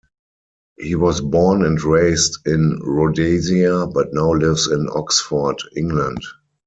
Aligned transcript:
He 0.79 0.95
was 0.95 1.21
born 1.21 1.63
and 1.63 1.79
raised 1.83 2.39
in 2.47 2.79
Rhodesia 2.83 3.85
but 3.85 4.11
now 4.15 4.31
lives 4.31 4.65
in 4.67 4.89
Oxford, 4.91 5.57
England. 5.77 6.23